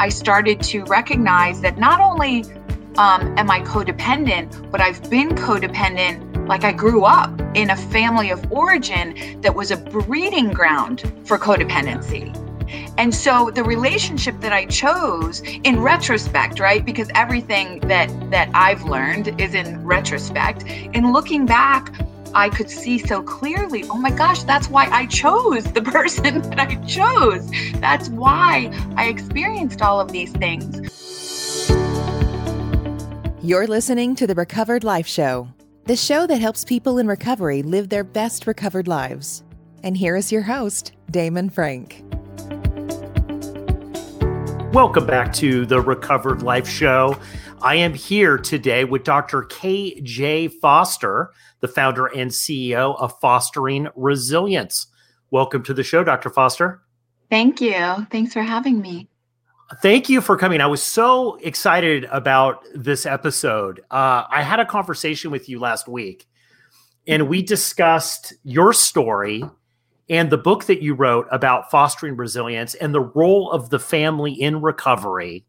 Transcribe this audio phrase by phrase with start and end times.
[0.00, 2.44] I started to recognize that not only
[2.96, 8.30] um, am I codependent, but I've been codependent like I grew up in a family
[8.30, 12.34] of origin that was a breeding ground for codependency.
[12.96, 16.82] And so the relationship that I chose in retrospect, right?
[16.82, 20.64] Because everything that that I've learned is in retrospect.
[20.94, 21.92] In looking back,
[22.34, 26.60] I could see so clearly, oh my gosh, that's why I chose the person that
[26.60, 27.50] I chose.
[27.80, 30.88] That's why I experienced all of these things.
[33.42, 35.48] You're listening to the Recovered Life Show
[35.86, 39.42] the show that helps people in recovery live their best recovered lives.
[39.82, 42.04] And here is your host, Damon Frank.
[44.72, 47.18] Welcome back to the Recovered Life Show.
[47.60, 49.42] I am here today with Dr.
[49.42, 50.48] K.J.
[50.48, 54.86] Foster, the founder and CEO of Fostering Resilience.
[55.30, 56.30] Welcome to the show, Dr.
[56.30, 56.82] Foster.
[57.30, 58.06] Thank you.
[58.10, 59.08] Thanks for having me.
[59.80, 60.60] Thank you for coming.
[60.60, 63.80] I was so excited about this episode.
[63.90, 66.26] Uh, I had a conversation with you last week,
[67.06, 69.44] and we discussed your story
[70.08, 74.32] and the book that you wrote about fostering resilience and the role of the family
[74.32, 75.44] in recovery.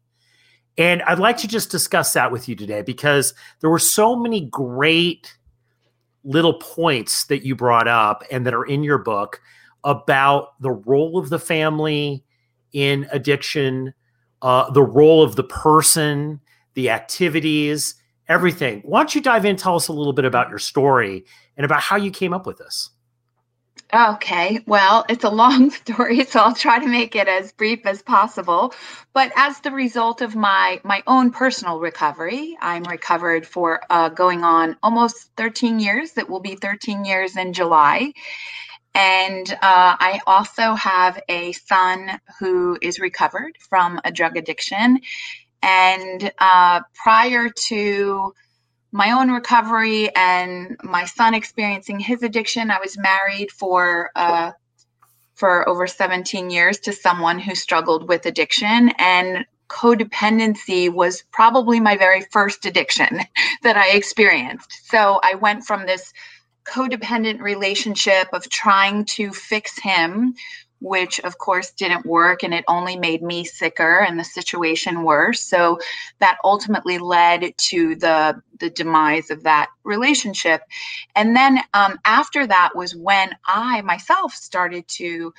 [0.78, 4.40] And I'd like to just discuss that with you today because there were so many
[4.40, 5.36] great
[6.24, 9.40] little points that you brought up and that are in your book
[9.84, 12.24] about the role of the family
[12.72, 13.92] in addiction
[14.42, 16.40] uh, the role of the person,
[16.74, 17.94] the activities,
[18.28, 18.82] everything.
[18.84, 19.56] Why don't you dive in?
[19.56, 21.24] Tell us a little bit about your story
[21.56, 22.90] and about how you came up with this.
[23.94, 28.02] Okay, well, it's a long story, so I'll try to make it as brief as
[28.02, 28.72] possible.
[29.14, 34.44] But as the result of my my own personal recovery, I'm recovered for uh, going
[34.44, 36.16] on almost 13 years.
[36.18, 38.12] It will be 13 years in July,
[38.94, 45.00] and uh, I also have a son who is recovered from a drug addiction.
[45.62, 48.34] And uh, prior to
[48.92, 54.52] my own recovery and my son experiencing his addiction, I was married for uh,
[55.34, 61.96] for over 17 years to someone who struggled with addiction and codependency was probably my
[61.96, 63.20] very first addiction
[63.62, 64.70] that I experienced.
[64.84, 66.12] So I went from this
[66.64, 70.34] codependent relationship of trying to fix him
[70.82, 75.40] which of course didn't work and it only made me sicker and the situation worse.
[75.40, 75.78] So
[76.18, 80.62] that ultimately led to the the demise of that relationship.
[81.16, 85.32] And then um, after that was when i myself started to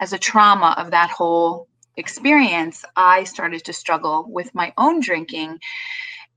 [0.00, 5.58] as a trauma of that whole experience i started to struggle with my own drinking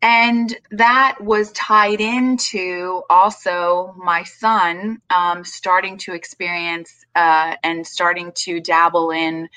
[0.06, 8.32] and that was tied into also my son um, starting to experience uh, and starting
[8.36, 9.50] to dabble in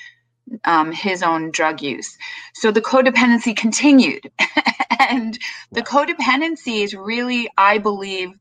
[0.65, 2.17] um, his own drug use.
[2.55, 4.31] So the codependency continued.
[4.99, 5.37] and
[5.71, 8.31] the codependency is really, I believe,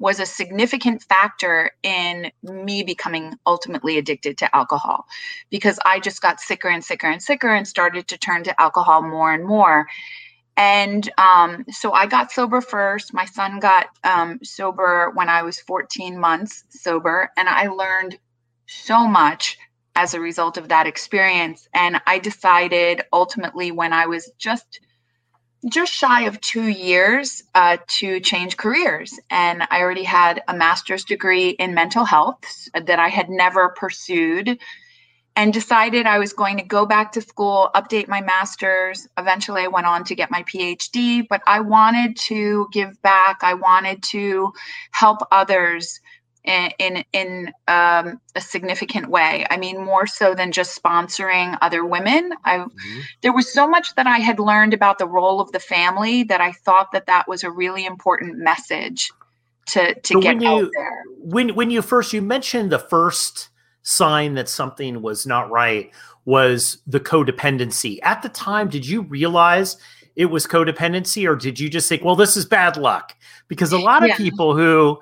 [0.00, 5.04] was a significant factor in me becoming ultimately addicted to alcohol
[5.48, 9.02] because I just got sicker and sicker and sicker and started to turn to alcohol
[9.02, 9.86] more and more.
[10.56, 13.14] And um, so I got sober first.
[13.14, 18.18] My son got um, sober when I was 14 months sober, and I learned
[18.66, 19.56] so much
[19.94, 21.68] as a result of that experience.
[21.74, 24.80] And I decided ultimately when I was just
[25.70, 29.18] just shy of two years uh, to change careers.
[29.30, 34.58] And I already had a master's degree in mental health that I had never pursued
[35.36, 39.08] and decided I was going to go back to school, update my master's.
[39.16, 43.38] Eventually, I went on to get my PhD, but I wanted to give back.
[43.42, 44.52] I wanted to
[44.90, 46.00] help others
[46.44, 49.46] in in, in um, a significant way.
[49.50, 52.32] I mean, more so than just sponsoring other women.
[52.44, 53.00] I mm-hmm.
[53.22, 56.40] there was so much that I had learned about the role of the family that
[56.40, 59.10] I thought that that was a really important message
[59.68, 61.02] to to so get out there.
[61.18, 63.48] When when you first you mentioned the first
[63.82, 65.90] sign that something was not right
[66.24, 67.98] was the codependency.
[68.02, 69.76] At the time, did you realize
[70.14, 73.16] it was codependency or did you just think, well, this is bad luck?
[73.48, 74.16] Because a lot of yeah.
[74.16, 75.00] people who,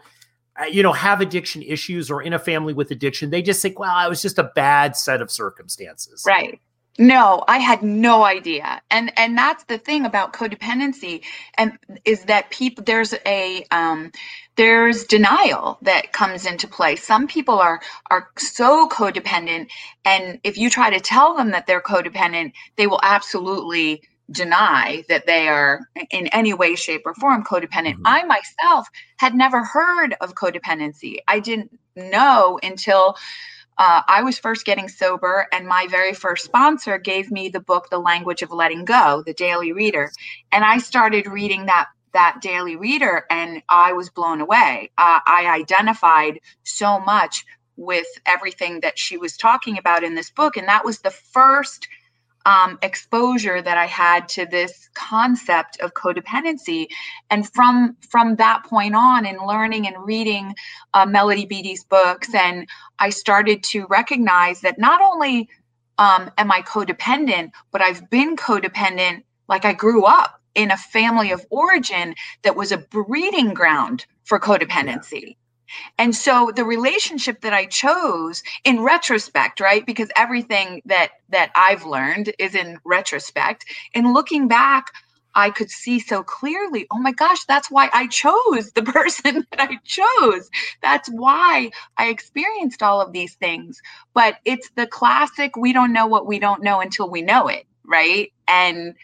[0.60, 3.78] uh, you know, have addiction issues or in a family with addiction, they just think,
[3.78, 6.24] well, it was just a bad set of circumstances.
[6.26, 6.60] Right.
[6.98, 8.82] No, I had no idea.
[8.90, 11.22] And and that's the thing about codependency
[11.54, 14.10] and is that people there's a um
[14.60, 16.94] there's denial that comes into play.
[16.94, 17.80] Some people are
[18.10, 19.70] are so codependent
[20.04, 25.26] and if you try to tell them that they're codependent, they will absolutely deny that
[25.26, 25.80] they are
[26.10, 27.94] in any way shape or form codependent.
[27.94, 28.06] Mm-hmm.
[28.06, 28.86] I myself
[29.16, 31.20] had never heard of codependency.
[31.26, 33.16] I didn't know until
[33.78, 37.88] uh, I was first getting sober, and my very first sponsor gave me the book,
[37.88, 40.10] The Language of Letting Go, the Daily Reader.
[40.52, 45.46] And I started reading that that daily reader and i was blown away uh, i
[45.48, 47.44] identified so much
[47.76, 51.86] with everything that she was talking about in this book and that was the first
[52.46, 56.88] um, exposure that I had to this concept of codependency,
[57.30, 60.54] and from from that point on, in learning and reading
[60.94, 62.68] uh, Melody Beattie's books, and
[62.98, 65.48] I started to recognize that not only
[65.98, 69.24] um, am I codependent, but I've been codependent.
[69.48, 74.38] Like I grew up in a family of origin that was a breeding ground for
[74.40, 75.22] codependency.
[75.22, 75.34] Yeah.
[75.98, 79.86] And so the relationship that I chose in retrospect, right?
[79.86, 83.64] Because everything that that I've learned is in retrospect.
[83.94, 84.86] And looking back,
[85.34, 89.60] I could see so clearly, oh my gosh, that's why I chose the person that
[89.70, 90.50] I chose.
[90.82, 93.80] That's why I experienced all of these things.
[94.14, 97.66] But it's the classic we don't know what we don't know until we know it,
[97.86, 98.32] right?
[98.48, 98.94] And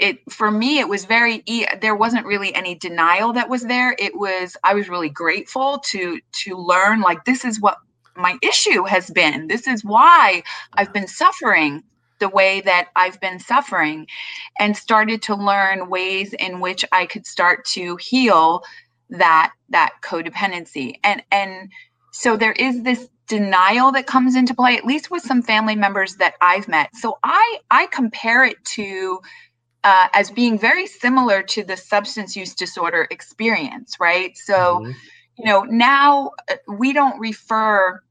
[0.00, 1.42] it for me it was very
[1.80, 3.96] there wasn't really any denial that was there.
[3.98, 7.78] It was i was really grateful to to learn like this is what
[8.16, 9.48] my issue has been.
[9.48, 10.42] This is why
[10.74, 11.82] i've been suffering
[12.18, 14.06] the way that i've been suffering
[14.58, 18.62] and started to learn ways in which i could start to heal
[19.10, 20.98] that that codependency.
[21.04, 21.70] And and
[22.12, 26.16] so there is this denial that comes into play at least with some family members
[26.16, 26.90] that i've met.
[26.94, 29.20] So i i compare it to
[29.86, 34.36] uh, as being very similar to the substance use disorder experience, right?
[34.36, 34.90] So, mm-hmm.
[35.38, 38.02] you know, now uh, we don't refer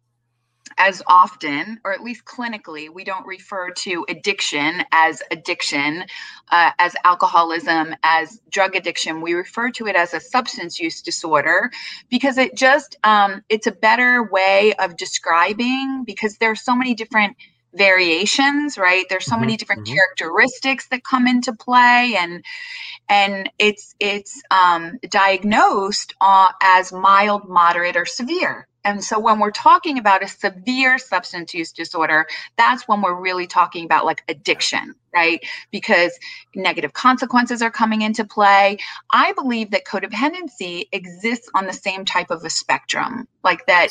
[0.77, 6.05] as often, or at least clinically, we don't refer to addiction as addiction,
[6.49, 9.19] uh, as alcoholism, as drug addiction.
[9.19, 11.71] We refer to it as a substance use disorder
[12.09, 16.93] because it just um, it's a better way of describing because there are so many
[16.93, 17.35] different
[17.75, 19.95] variations right there's so mm-hmm, many different mm-hmm.
[19.95, 22.43] characteristics that come into play and
[23.07, 29.51] and it's it's um, diagnosed uh, as mild moderate or severe and so when we're
[29.51, 32.27] talking about a severe substance use disorder
[32.57, 36.17] that's when we're really talking about like addiction right because
[36.55, 38.77] negative consequences are coming into play
[39.11, 43.89] i believe that codependency exists on the same type of a spectrum like that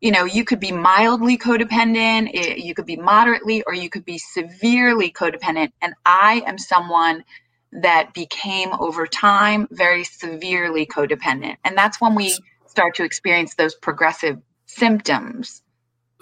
[0.00, 4.04] you know, you could be mildly codependent, eh, you could be moderately, or you could
[4.04, 5.72] be severely codependent.
[5.82, 7.24] And I am someone
[7.72, 11.56] that became over time very severely codependent.
[11.64, 12.36] And that's when we
[12.70, 15.62] start to experience those progressive symptoms.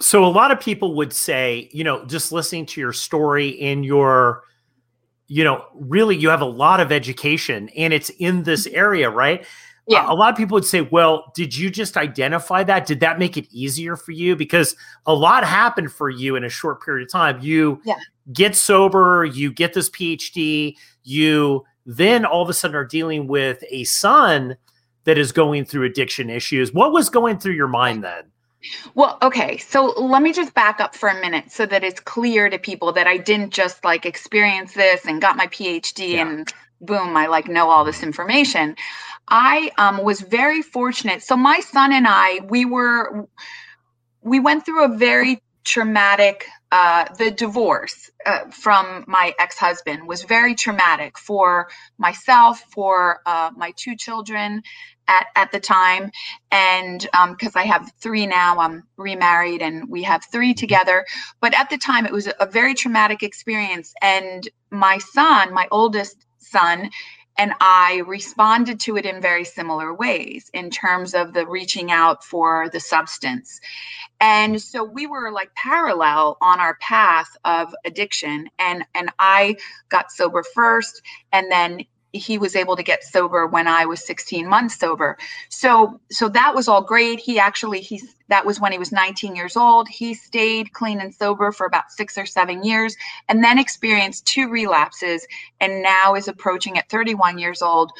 [0.01, 3.83] So, a lot of people would say, you know, just listening to your story in
[3.83, 4.43] your,
[5.27, 8.77] you know, really you have a lot of education and it's in this mm-hmm.
[8.77, 9.45] area, right?
[9.89, 10.05] yeah.
[10.07, 12.85] a lot of people would say, well, did you just identify that?
[12.85, 14.35] Did that make it easier for you?
[14.35, 14.75] Because
[15.05, 17.39] a lot happened for you in a short period of time.
[17.41, 17.95] You yeah.
[18.31, 23.63] get sober, you get this PhD, you then all of a sudden are dealing with
[23.71, 24.55] a son
[25.05, 26.73] that is going through addiction issues.
[26.73, 28.23] What was going through your mind then?
[28.93, 29.57] Well, okay.
[29.57, 32.91] So let me just back up for a minute so that it's clear to people
[32.93, 36.27] that I didn't just like experience this and got my PhD yeah.
[36.27, 38.75] and boom, I like know all this information.
[39.29, 41.21] I um, was very fortunate.
[41.23, 43.27] So my son and I, we were,
[44.21, 46.45] we went through a very traumatic.
[46.71, 53.71] Uh, the divorce uh, from my ex-husband was very traumatic for myself, for uh, my
[53.75, 54.61] two children
[55.07, 56.11] at at the time,
[56.51, 61.05] and because um, I have three now, I'm remarried and we have three together.
[61.41, 66.17] But at the time, it was a very traumatic experience, and my son, my oldest
[66.37, 66.91] son,
[67.39, 72.25] and I responded to it in very similar ways in terms of the reaching out
[72.25, 73.61] for the substance.
[74.21, 78.49] And so we were like parallel on our path of addiction.
[78.59, 79.57] And and I
[79.89, 81.01] got sober first
[81.33, 85.17] and then he was able to get sober when I was 16 months sober.
[85.49, 87.19] So so that was all great.
[87.19, 89.87] He actually he's that was when he was 19 years old.
[89.87, 92.95] He stayed clean and sober for about 6 or 7 years
[93.27, 95.25] and then experienced two relapses
[95.59, 97.91] and now is approaching at 31 years old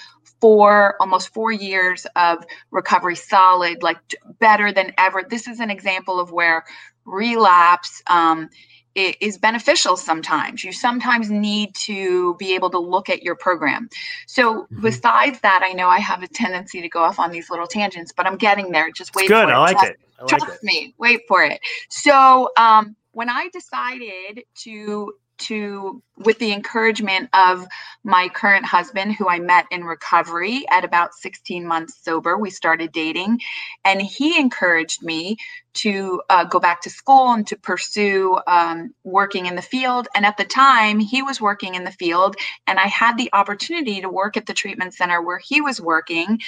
[0.41, 3.97] four almost 4 years of recovery solid like
[4.39, 5.23] better than ever.
[5.27, 6.63] This is an example of where
[7.05, 8.49] relapse um,
[8.95, 10.63] is beneficial sometimes.
[10.63, 13.89] You sometimes need to be able to look at your program.
[14.27, 14.81] So mm-hmm.
[14.81, 18.11] besides that, I know I have a tendency to go off on these little tangents,
[18.15, 18.91] but I'm getting there.
[18.91, 19.45] Just wait it's good.
[19.45, 19.53] for it.
[19.53, 19.99] I like trust, it.
[20.17, 20.63] I like trust it.
[20.63, 20.93] me.
[20.97, 21.59] Wait for it.
[21.89, 27.65] So um, when I decided to to with the encouragement of
[28.03, 32.91] my current husband, who I met in recovery at about 16 months sober, we started
[32.91, 33.39] dating,
[33.85, 35.37] and he encouraged me
[35.71, 40.07] to uh, go back to school and to pursue um, working in the field.
[40.15, 42.35] And at the time, he was working in the field,
[42.67, 46.39] and I had the opportunity to work at the treatment center where he was working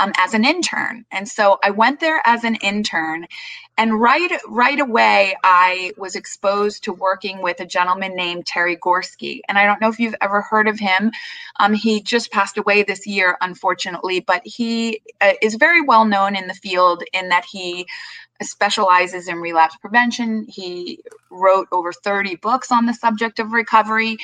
[0.00, 1.04] um, as an intern.
[1.12, 3.26] And so I went there as an intern,
[3.78, 8.76] and right right away, I was exposed to working with a gentleman named Terry
[9.20, 11.10] And I don't know if you've ever heard of him.
[11.60, 16.36] Um, he just passed away this year, unfortunately, but he uh, is very well known
[16.36, 17.86] in the field in that he
[18.42, 20.46] specializes in relapse prevention.
[20.48, 21.00] He
[21.30, 24.16] wrote over 30 books on the subject of recovery.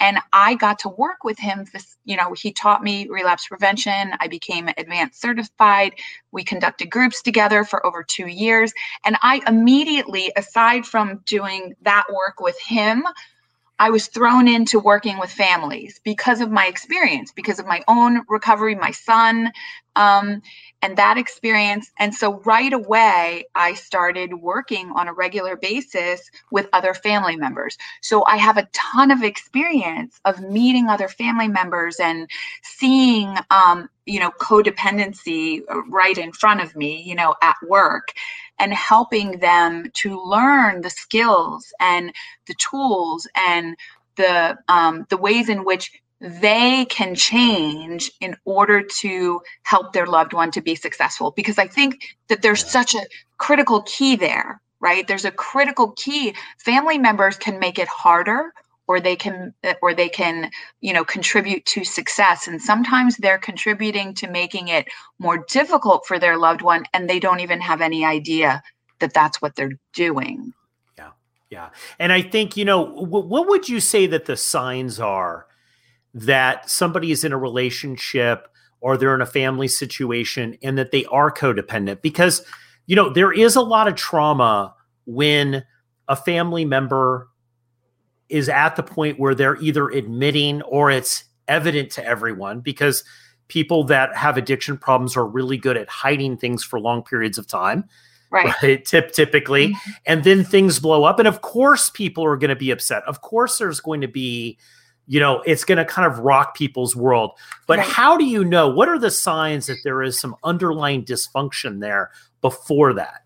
[0.00, 1.66] And I got to work with him.
[2.04, 4.12] You know, he taught me relapse prevention.
[4.20, 5.94] I became advanced certified.
[6.32, 8.72] We conducted groups together for over two years.
[9.04, 13.04] And I immediately, aside from doing that work with him,
[13.78, 18.22] I was thrown into working with families because of my experience, because of my own
[18.28, 19.52] recovery, my son,
[19.96, 20.42] um,
[20.82, 21.90] and that experience.
[21.98, 27.76] And so right away, I started working on a regular basis with other family members.
[28.02, 32.28] So I have a ton of experience of meeting other family members and
[32.62, 38.08] seeing, um, you know, codependency right in front of me, you know, at work
[38.58, 42.12] and helping them to learn the skills and
[42.46, 43.76] the tools and
[44.16, 45.90] the um, the ways in which
[46.24, 51.30] they can change in order to help their loved one to be successful.
[51.32, 53.06] Because i think that there's such a
[53.38, 55.08] critical key there right?
[55.08, 56.34] There's a critical key.
[56.58, 58.52] Family members can make it harder
[58.86, 60.50] or they can uh, or they can
[60.82, 62.46] you know contribute to success.
[62.46, 64.86] And sometimes they're contributing to making it
[65.18, 68.62] more difficult for their loved one and they don't even have any idea
[68.98, 70.52] that that's what they're doing.
[70.98, 71.12] Yeah
[71.48, 71.70] yeah.
[71.98, 75.46] And i think you know w- what would you say that the signs are
[76.14, 78.48] that somebody is in a relationship
[78.80, 82.44] or they're in a family situation and that they are codependent because
[82.86, 84.74] you know there is a lot of trauma
[85.06, 85.64] when
[86.08, 87.28] a family member
[88.28, 93.04] is at the point where they're either admitting or it's evident to everyone because
[93.48, 97.46] people that have addiction problems are really good at hiding things for long periods of
[97.46, 97.84] time
[98.30, 98.84] right, right?
[98.84, 99.90] Tip, typically mm-hmm.
[100.06, 103.20] and then things blow up and of course people are going to be upset of
[103.20, 104.58] course there's going to be
[105.06, 107.32] you know it's going to kind of rock people's world.
[107.66, 107.86] But right.
[107.86, 112.10] how do you know what are the signs that there is some underlying dysfunction there
[112.40, 113.22] before that?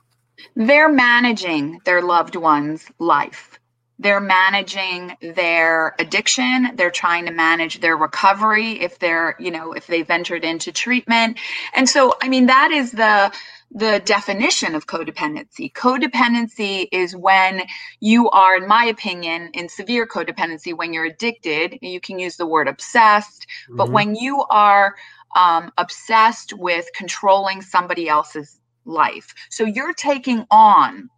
[0.54, 3.58] They're managing their loved one's life.
[4.00, 6.70] They're managing their addiction.
[6.76, 11.38] They're trying to manage their recovery if they're you know if they've entered into treatment.
[11.74, 13.32] And so i mean that is the
[13.70, 17.62] the definition of codependency codependency is when
[18.00, 22.46] you are in my opinion in severe codependency when you're addicted you can use the
[22.46, 23.76] word obsessed mm-hmm.
[23.76, 24.94] but when you are
[25.36, 31.10] um, obsessed with controlling somebody else's life so you're taking on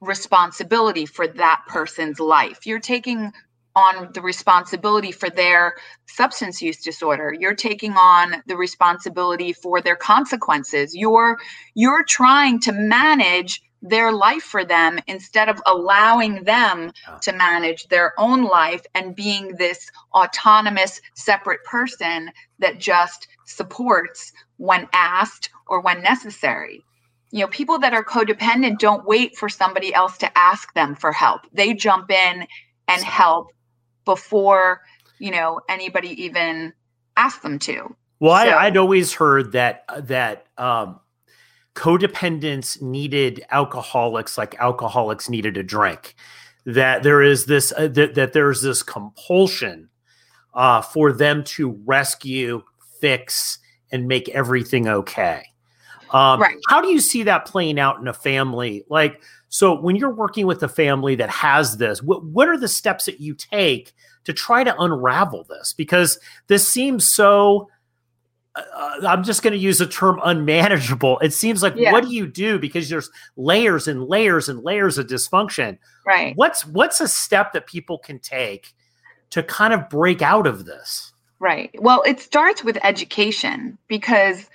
[0.00, 2.66] responsibility for that person's life.
[2.66, 3.32] You're taking
[3.76, 5.74] on the responsibility for their
[6.06, 7.32] substance use disorder.
[7.38, 10.96] You're taking on the responsibility for their consequences.
[10.96, 11.38] You're
[11.74, 16.90] you're trying to manage their life for them instead of allowing them
[17.20, 24.88] to manage their own life and being this autonomous separate person that just supports when
[24.94, 26.82] asked or when necessary.
[27.30, 31.12] You know people that are codependent don't wait for somebody else to ask them for
[31.12, 31.42] help.
[31.52, 32.46] They jump in
[32.88, 33.48] and help
[34.06, 34.80] before
[35.18, 36.72] you know anybody even
[37.18, 40.98] asks them to well so, I, would always heard that that um
[41.74, 46.14] codependents needed alcoholics like alcoholics needed a drink
[46.64, 49.90] that there is this uh, that, that there's this compulsion
[50.54, 52.62] uh, for them to rescue
[52.98, 53.58] fix
[53.92, 55.44] and make everything okay
[56.10, 56.56] um, right.
[56.68, 58.84] How do you see that playing out in a family?
[58.88, 62.68] Like, so when you're working with a family that has this, what, what are the
[62.68, 63.92] steps that you take
[64.24, 65.72] to try to unravel this?
[65.72, 67.68] Because this seems so.
[68.54, 71.18] Uh, uh I'm just going to use the term unmanageable.
[71.20, 71.92] It seems like yeah.
[71.92, 75.78] what do you do because there's layers and layers and layers of dysfunction.
[76.04, 76.36] Right.
[76.36, 78.74] What's what's a step that people can take
[79.30, 81.12] to kind of break out of this?
[81.38, 81.70] Right.
[81.80, 84.48] Well, it starts with education because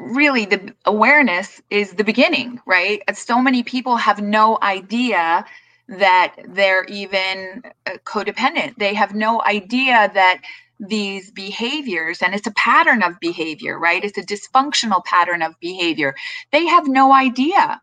[0.00, 3.02] really the awareness is the beginning, right?
[3.14, 5.44] So many people have no idea
[5.88, 8.76] that they're even uh, codependent.
[8.78, 10.42] They have no idea that
[10.80, 14.04] these behaviors, and it's a pattern of behavior, right?
[14.04, 16.14] It's a dysfunctional pattern of behavior.
[16.52, 17.80] They have no idea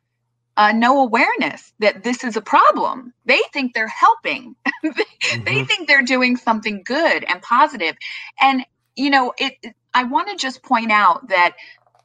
[0.58, 3.14] uh, no awareness that this is a problem.
[3.26, 4.56] They think they're helping.
[4.84, 5.44] they, mm-hmm.
[5.44, 7.96] they think they're doing something good and positive.
[8.40, 9.54] And you know, it.
[9.94, 11.56] I want to just point out that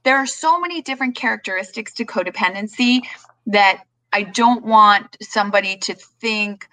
[0.03, 3.01] there are so many different characteristics to codependency
[3.47, 6.69] that I don't want somebody to think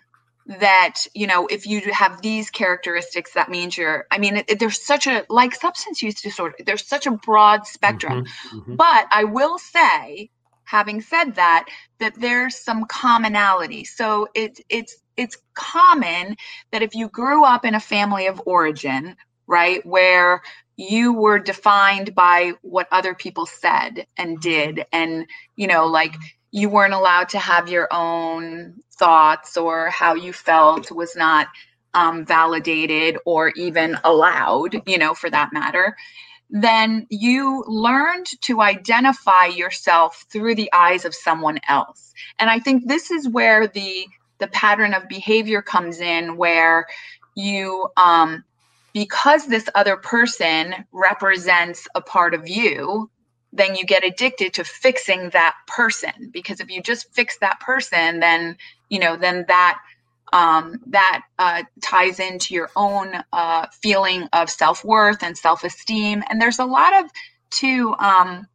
[0.48, 4.60] that you know if you have these characteristics that means you're i mean it, it,
[4.60, 8.76] there's such a like substance use disorder there's such a broad spectrum mm-hmm, mm-hmm.
[8.76, 10.30] but i will say
[10.64, 11.66] having said that
[12.00, 16.38] that there's some commonality so it, it's it's common
[16.72, 19.18] that if you grew up in a family of origin
[19.48, 20.42] right where
[20.78, 24.86] you were defined by what other people said and did.
[24.92, 26.16] And you know like
[26.52, 31.48] you weren't allowed to have your own thoughts or how you felt was not
[31.94, 35.96] um, validated or even allowed, you know, for that matter,
[36.50, 42.14] then you learned to identify yourself through the eyes of someone else.
[42.40, 44.06] And I think this is where the
[44.40, 46.86] the pattern of behavior comes in, where
[47.36, 48.44] you um,
[48.98, 53.08] because this other person represents a part of you
[53.54, 56.30] then you get addicted to fixing that person.
[56.34, 58.58] Because if you just fix that person then
[58.90, 59.78] you know then that
[60.34, 66.24] um, that uh, ties into your own uh, feeling of self-worth and self-esteem.
[66.28, 67.12] And there's a lot of
[67.52, 68.48] too um,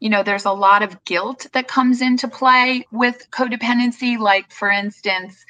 [0.00, 4.18] you know there's a lot of guilt that comes into play with codependency.
[4.18, 5.44] Like for instance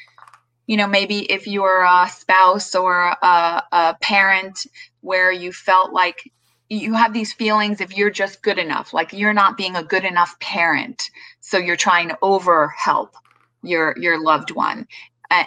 [0.70, 4.66] you know maybe if you're a spouse or a, a parent
[5.00, 6.30] where you felt like
[6.68, 10.04] you have these feelings if you're just good enough like you're not being a good
[10.04, 11.10] enough parent
[11.40, 13.16] so you're trying to over help
[13.64, 14.86] your your loved one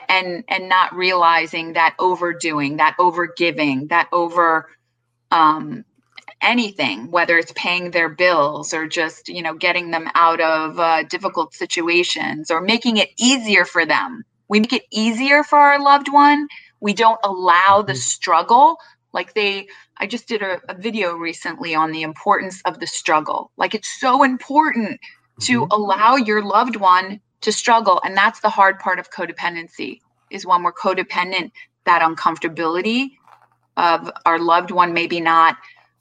[0.10, 4.70] and and not realizing that overdoing that over giving that over
[5.32, 5.86] um
[6.42, 11.04] anything whether it's paying their bills or just you know getting them out of uh,
[11.04, 16.12] difficult situations or making it easier for them we make it easier for our loved
[16.12, 16.48] one
[16.80, 18.00] we don't allow the mm-hmm.
[18.00, 18.78] struggle
[19.14, 19.68] like they
[19.98, 23.52] I just did a, a, video recently on the importance of the struggle.
[23.58, 25.00] Like it's so important
[25.42, 25.72] to mm-hmm.
[25.72, 28.02] allow your loved one to struggle.
[28.04, 30.00] And that's the hard part of codependency
[30.32, 31.52] is when we're codependent,
[31.86, 33.12] that uncomfortability
[33.78, 35.58] of our loved one maybe not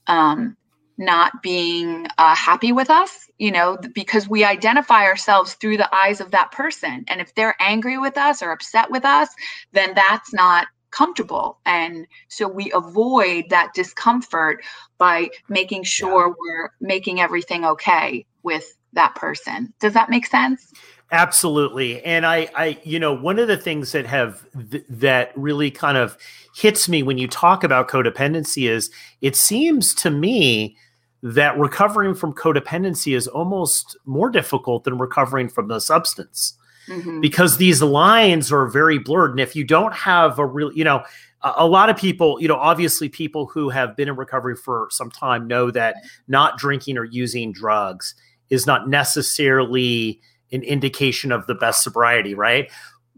[0.07, 0.57] um,
[1.03, 6.21] not being uh, happy with us, you know, because we identify ourselves through the eyes
[6.21, 7.05] of that person.
[7.09, 9.29] And if they're angry with us or upset with us,
[9.73, 11.59] then that's not comfortable.
[11.67, 14.63] And so we avoid that discomfort
[14.99, 16.35] by making sure yeah.
[16.39, 19.73] we're making everything okay with that person.
[19.81, 20.73] Does that make sense?
[21.11, 22.03] Absolutely.
[22.05, 25.99] And I, I, you know, one of the things that have th- that really kind
[25.99, 26.17] of
[26.55, 30.77] hits me when you talk about codependency is it seems to me
[31.23, 36.59] that recovering from codependency is almost more difficult than recovering from the substance
[36.89, 37.21] mm-hmm.
[37.21, 39.31] because these lines are very blurred.
[39.31, 41.05] And if you don't have a real, you know,
[41.43, 44.89] a, a lot of people, you know, obviously people who have been in recovery for
[44.91, 48.15] some time know that not drinking or using drugs
[48.51, 52.71] is not necessarily an indication of the best sobriety, right?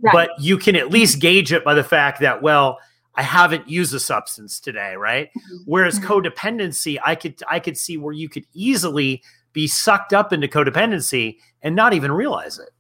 [0.03, 0.13] right?
[0.13, 2.79] But you can at least gauge it by the fact that, well,
[3.17, 5.29] I haven't used a substance today, right?
[5.29, 5.57] Mm-hmm.
[5.67, 6.13] Whereas mm-hmm.
[6.13, 9.23] codependency, I could I could see where you could easily
[9.53, 12.71] be sucked up into codependency and not even realize it.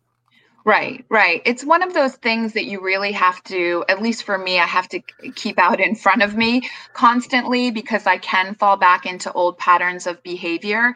[0.66, 1.42] Right, right.
[1.44, 4.64] It's one of those things that you really have to, at least for me, I
[4.64, 5.01] have to
[5.35, 6.62] keep out in front of me
[6.94, 10.94] constantly because I can fall back into old patterns of behavior.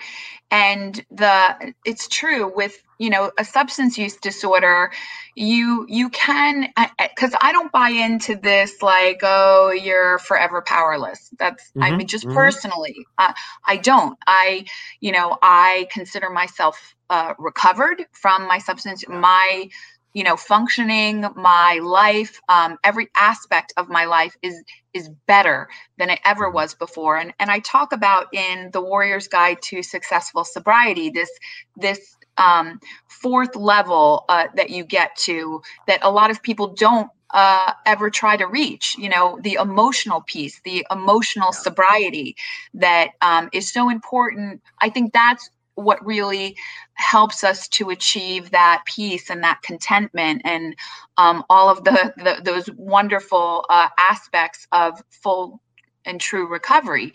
[0.50, 4.90] And the it's true with you know a substance use disorder
[5.34, 11.30] you you can because i don't buy into this like oh you're forever powerless.
[11.38, 12.34] That's mm-hmm, i mean just mm-hmm.
[12.34, 13.32] personally uh,
[13.66, 14.18] i don't.
[14.26, 14.66] I
[15.00, 19.68] you know i consider myself uh, recovered from my substance my
[20.12, 26.10] you know functioning my life um, every aspect of my life is is better than
[26.10, 26.54] it ever mm-hmm.
[26.54, 27.16] was before.
[27.16, 31.30] And and i talk about in the warrior's guide to successful sobriety this
[31.76, 37.10] this um, fourth level uh, that you get to that a lot of people don't
[37.30, 42.34] uh, ever try to reach you know the emotional piece the emotional sobriety
[42.74, 44.62] that um, is so important.
[44.80, 46.56] I think that's what really
[46.94, 50.74] helps us to achieve that peace and that contentment and
[51.16, 55.60] um, all of the, the those wonderful uh, aspects of full
[56.08, 57.12] and true recovery.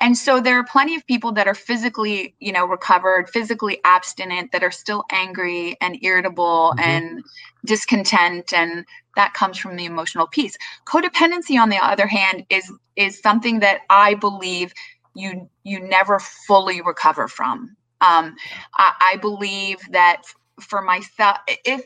[0.00, 4.52] And so there are plenty of people that are physically, you know, recovered, physically abstinent,
[4.52, 6.80] that are still angry and irritable mm-hmm.
[6.80, 7.24] and
[7.64, 8.84] discontent and
[9.16, 10.58] that comes from the emotional piece.
[10.84, 14.72] Codependency on the other hand is is something that I believe
[15.14, 18.36] you you never fully recover from Um,
[18.74, 20.22] I, I believe that
[20.60, 21.82] for myself, if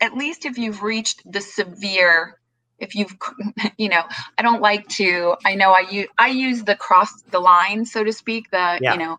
[0.00, 2.39] at least if you've reached the severe
[2.80, 3.16] if you've
[3.78, 4.02] you know
[4.38, 8.02] i don't like to i know i use i use the cross the line so
[8.02, 8.92] to speak the yeah.
[8.92, 9.16] you know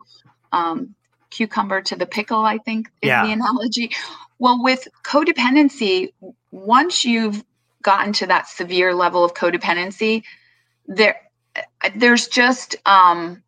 [0.52, 0.94] um
[1.30, 3.26] cucumber to the pickle i think is yeah.
[3.26, 3.92] the analogy
[4.40, 6.12] well with codependency
[6.52, 7.44] once you've
[7.82, 10.24] gotten to that severe level of codependency
[10.88, 11.22] there
[11.96, 13.42] there's just um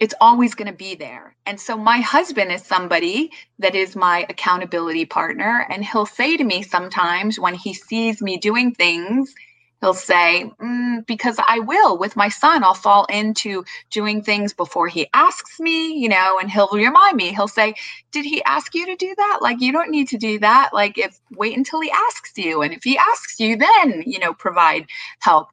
[0.00, 1.34] it's always going to be there.
[1.46, 5.66] And so my husband is somebody that is my accountability partner.
[5.70, 9.34] And he'll say to me sometimes when he sees me doing things,
[9.80, 14.86] he'll say, mm, because I will with my son, I'll fall into doing things before
[14.88, 17.74] he asks me, you know, and he'll remind me, he'll say,
[18.12, 19.38] Did he ask you to do that?
[19.42, 20.70] Like, you don't need to do that.
[20.72, 22.62] Like, if wait until he asks you.
[22.62, 24.86] And if he asks you, then, you know, provide
[25.20, 25.48] help.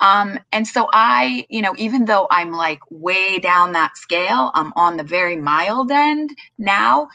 [0.00, 4.72] Um, and so I, you know, even though I'm like way down that scale, I'm
[4.74, 7.08] on the very mild end now,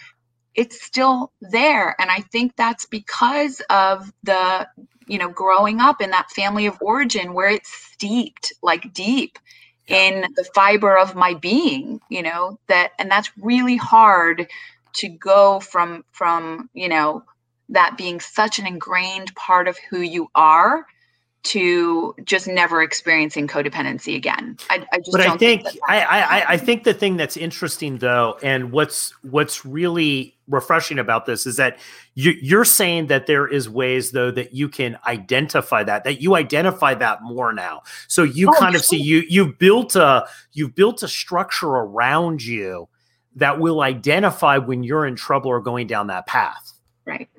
[0.54, 1.96] it's still there.
[2.00, 4.68] And I think that's because of the,
[5.08, 9.40] you know, growing up in that family of origin where it's steeped like deep
[9.88, 14.48] in the fiber of my being, you know, that, and that's really hard
[14.94, 17.24] to go from, from, you know,
[17.70, 20.86] that being such an ingrained part of who you are
[21.46, 24.58] to just never experiencing codependency again.
[24.70, 27.98] I, I just but I think, think I, I I think the thing that's interesting
[28.00, 31.80] though, and what's what's really refreshing about this is that
[32.14, 36.36] you, you're saying that there is ways though that you can identify that that you
[36.36, 37.82] identify that more now.
[38.08, 42.44] So you oh, kind of see you you've built a you've built a structure around
[42.44, 42.88] you
[43.36, 46.74] that will identify when you're in trouble or going down that path.
[47.06, 47.30] Right.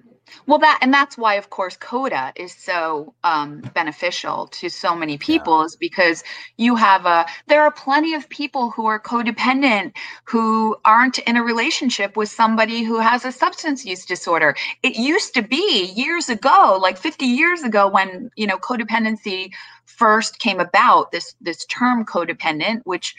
[0.47, 5.19] Well, that and that's why, of course, Coda is so um, beneficial to so many
[5.19, 5.67] people, yeah.
[5.67, 6.25] is because
[6.57, 7.27] you have a.
[7.47, 9.93] There are plenty of people who are codependent
[10.25, 14.55] who aren't in a relationship with somebody who has a substance use disorder.
[14.83, 19.53] It used to be years ago, like 50 years ago, when you know codependency
[19.85, 21.13] first came about.
[21.13, 23.15] This this term codependent, which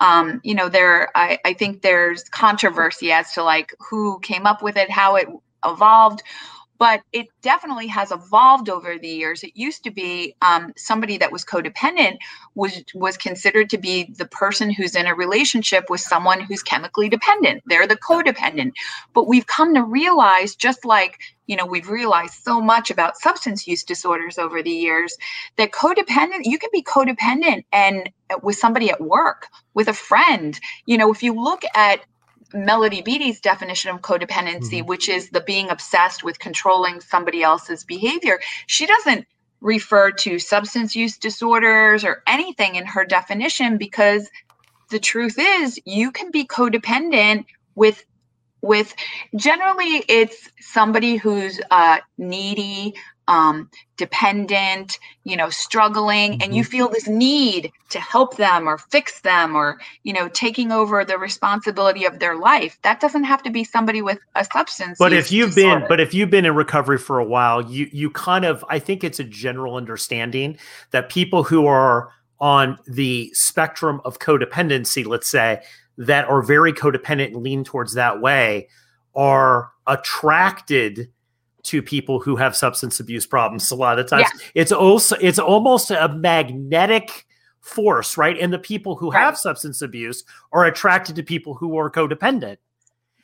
[0.00, 4.60] um, you know, there I, I think there's controversy as to like who came up
[4.62, 5.28] with it, how it
[5.64, 6.22] evolved
[6.82, 9.44] but it definitely has evolved over the years.
[9.44, 12.18] It used to be um, somebody that was codependent
[12.56, 17.08] was was considered to be the person who's in a relationship with someone who's chemically
[17.08, 17.62] dependent.
[17.66, 18.72] They're the codependent.
[19.12, 23.66] But we've come to realize, just like you know, we've realized so much about substance
[23.66, 25.16] use disorders over the years
[25.58, 30.58] that codependent, you can be codependent and uh, with somebody at work, with a friend.
[30.86, 32.00] You know, if you look at
[32.54, 34.86] Melody Beattie's definition of codependency, mm-hmm.
[34.86, 39.26] which is the being obsessed with controlling somebody else's behavior, she doesn't
[39.60, 44.28] refer to substance use disorders or anything in her definition because
[44.90, 48.04] the truth is you can be codependent with
[48.60, 48.94] with
[49.34, 52.94] generally it's somebody who's uh, needy
[53.28, 56.42] um, dependent, you know, struggling, mm-hmm.
[56.42, 56.70] and you mm-hmm.
[56.70, 61.18] feel this need to help them or fix them or, you know, taking over the
[61.18, 62.78] responsibility of their life.
[62.82, 64.98] That doesn't have to be somebody with a substance.
[64.98, 65.80] But if you've disorder.
[65.80, 68.78] been, but if you've been in recovery for a while, you you kind of, I
[68.78, 70.58] think it's a general understanding
[70.90, 75.62] that people who are on the spectrum of codependency, let's say,
[75.96, 78.66] that are very codependent and lean towards that way,
[79.14, 81.11] are attracted
[81.62, 84.46] to people who have substance abuse problems a lot of times yeah.
[84.54, 87.26] it's also it's almost a magnetic
[87.60, 89.20] force right and the people who right.
[89.20, 92.56] have substance abuse are attracted to people who are codependent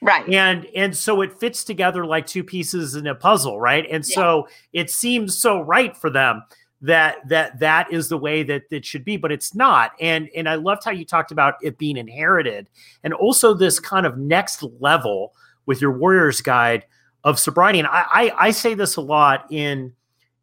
[0.01, 4.05] right and and so it fits together like two pieces in a puzzle right and
[4.09, 4.15] yeah.
[4.15, 6.43] so it seems so right for them
[6.81, 10.49] that that that is the way that it should be but it's not and and
[10.49, 12.71] i loved how you talked about it being inherited
[13.03, 15.35] and also this kind of next level
[15.67, 16.85] with your warriors guide
[17.25, 17.79] of sobriety.
[17.79, 19.93] And I, I, I say this a lot in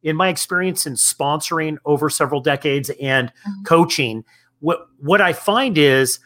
[0.03, 3.63] in my experience in sponsoring over several decades and mm-hmm.
[3.63, 4.23] coaching.
[4.59, 6.19] What what I find is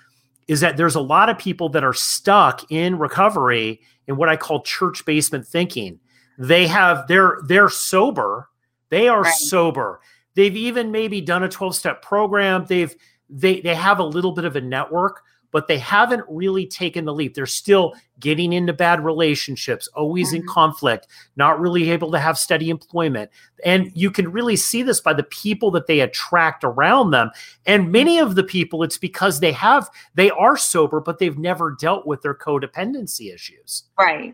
[0.47, 4.35] is that there's a lot of people that are stuck in recovery in what I
[4.35, 5.99] call church basement thinking.
[6.37, 8.49] They have they're they're sober.
[8.89, 9.33] They are right.
[9.33, 10.01] sober.
[10.35, 12.65] They've even maybe done a 12 step program.
[12.67, 12.93] They've
[13.29, 17.13] they they have a little bit of a network, but they haven't really taken the
[17.13, 17.33] leap.
[17.33, 20.37] They're still getting into bad relationships, always mm-hmm.
[20.37, 23.31] in conflict, not really able to have steady employment.
[23.65, 27.31] And you can really see this by the people that they attract around them.
[27.65, 31.75] And many of the people, it's because they have, they are sober, but they've never
[31.79, 33.83] dealt with their codependency issues.
[33.97, 34.33] Right.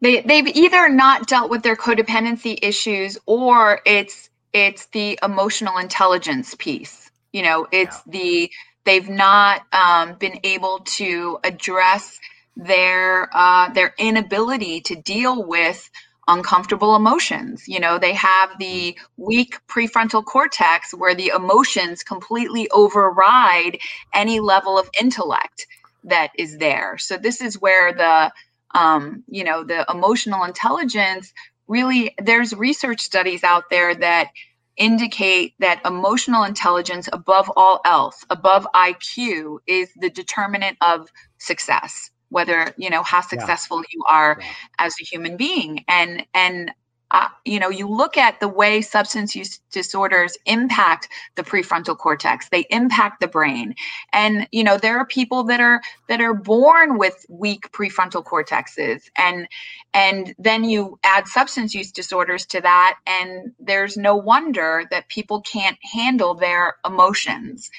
[0.00, 6.54] They, they've either not dealt with their codependency issues or it's it's the emotional intelligence
[6.58, 8.12] piece you know it's yeah.
[8.12, 8.50] the
[8.84, 12.18] They've not um, been able to address
[12.56, 15.90] their uh, their inability to deal with
[16.26, 17.64] uncomfortable emotions.
[17.68, 23.78] You know, they have the weak prefrontal cortex where the emotions completely override
[24.12, 25.66] any level of intellect
[26.04, 26.98] that is there.
[26.98, 28.32] So this is where the
[28.74, 31.32] um, you know, the emotional intelligence
[31.66, 34.30] really there's research studies out there that
[34.76, 41.08] indicate that emotional intelligence above all else, above IQ is the determinant of
[41.38, 43.84] success whether you know how successful yeah.
[43.92, 44.46] you are yeah.
[44.78, 46.72] as a human being and and
[47.14, 52.48] uh, you know you look at the way substance use disorders impact the prefrontal cortex
[52.48, 53.74] they impact the brain.
[54.12, 59.02] And you know there are people that are that are born with weak prefrontal cortexes
[59.16, 59.46] and
[59.94, 65.40] and then you add substance use disorders to that and there's no wonder that people
[65.42, 67.70] can't handle their emotions.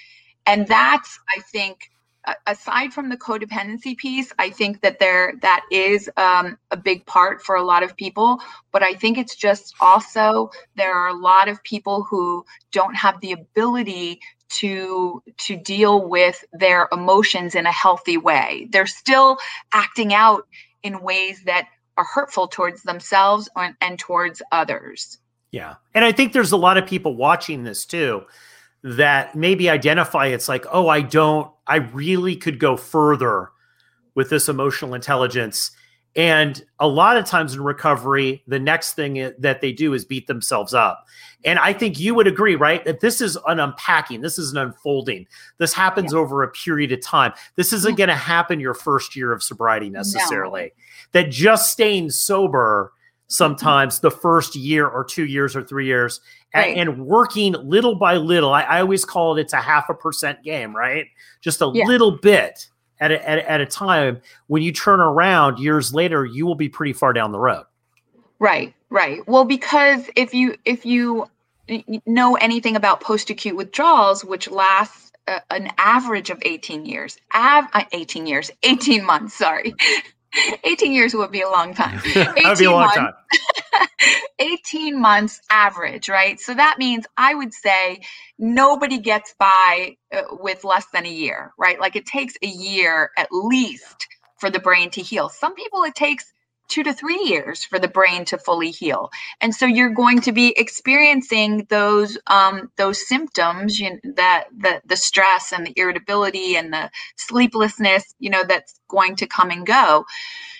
[0.47, 1.91] And that's i think
[2.47, 7.41] aside from the codependency piece, I think that there that is um, a big part
[7.41, 8.39] for a lot of people.
[8.71, 13.19] But I think it's just also there are a lot of people who don't have
[13.21, 18.67] the ability to to deal with their emotions in a healthy way.
[18.71, 19.37] They're still
[19.73, 20.47] acting out
[20.83, 25.17] in ways that are hurtful towards themselves and, and towards others.
[25.51, 28.25] Yeah, and I think there's a lot of people watching this too
[28.85, 33.49] that maybe identify it's like, oh, I don't, I really could go further
[34.13, 35.71] with this emotional intelligence.
[36.15, 40.27] And a lot of times in recovery, the next thing that they do is beat
[40.27, 41.03] themselves up.
[41.43, 42.85] And I think you would agree, right?
[42.85, 45.25] That this is an unpacking, this is an unfolding.
[45.57, 46.19] This happens yeah.
[46.19, 47.33] over a period of time.
[47.55, 50.61] This isn't going to happen your first year of sobriety necessarily.
[51.13, 51.21] No.
[51.21, 52.93] That just staying sober
[53.27, 56.21] sometimes the first year or two years or three years
[56.53, 56.77] right.
[56.77, 60.43] and, working little by little I, I, always call it it's a half a percent
[60.43, 61.07] game right
[61.41, 61.85] just a yeah.
[61.85, 62.67] little bit
[62.99, 66.69] at a, at, at a time when you turn around years later you will be
[66.69, 67.65] pretty far down the road
[68.39, 71.27] right right well because if you if you
[72.05, 77.83] know anything about post-acute withdrawals which lasts uh, an average of 18 years av- uh,
[77.91, 79.73] 18 years 18 months sorry
[80.63, 81.99] 18 years would be a long time.
[82.13, 83.13] That'd be a long months, time.
[84.39, 86.39] 18 months average, right?
[86.39, 88.01] So that means I would say
[88.37, 91.79] nobody gets by uh, with less than a year, right?
[91.79, 95.29] Like it takes a year at least for the brain to heal.
[95.29, 96.33] Some people it takes
[96.67, 99.09] two to three years for the brain to fully heal
[99.41, 104.81] and so you're going to be experiencing those um, those symptoms you know, that the
[104.85, 109.65] the stress and the irritability and the sleeplessness you know that's going to come and
[109.65, 110.05] go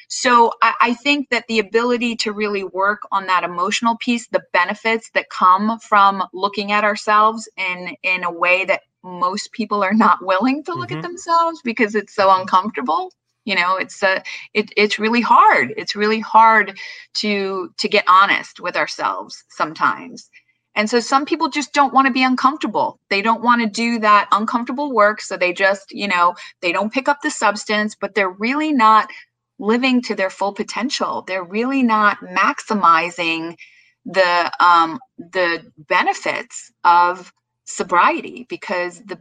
[0.08, 4.44] so I, I think that the ability to really work on that emotional piece the
[4.54, 9.94] benefits that come from looking at ourselves in in a way that most people are
[9.94, 10.98] not willing to look mm-hmm.
[10.98, 13.12] at themselves because it's so uncomfortable
[13.46, 15.74] you know it's a it, it's really hard.
[15.78, 16.78] It's really hard
[17.16, 20.30] to to get honest with ourselves sometimes.
[20.78, 23.00] And so some people just don't want to be uncomfortable.
[23.10, 26.94] They don't want to do that uncomfortable work so they just you know they don't
[26.94, 29.10] pick up the substance but they're really not
[29.60, 31.24] living to their full potential.
[31.28, 33.56] They're really not maximizing
[34.06, 37.32] the um the benefits of
[37.66, 39.20] sobriety because the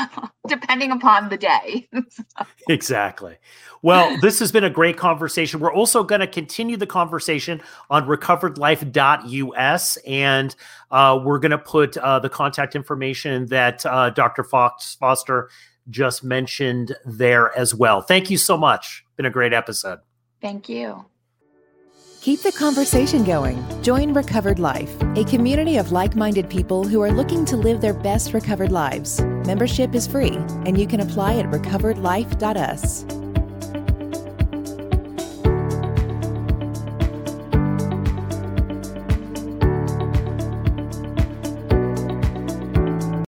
[0.47, 1.89] depending upon the day.
[2.69, 3.39] exactly.
[3.81, 5.59] Well, this has been a great conversation.
[5.59, 10.55] We're also going to continue the conversation on recoveredlife.us, and
[10.91, 14.45] uh, we're going to put uh, the contact information that uh, Dr.
[14.45, 15.49] Fox Foster
[15.91, 18.01] just mentioned there as well.
[18.01, 19.05] Thank you so much.
[19.17, 20.01] Been a great episode.
[20.41, 21.07] Thank you.
[22.23, 23.65] Keep the conversation going.
[23.83, 27.95] Join Recovered Life, a community of like minded people who are looking to live their
[27.95, 29.21] best recovered lives.
[29.45, 33.22] Membership is free, and you can apply at recoveredlife.us.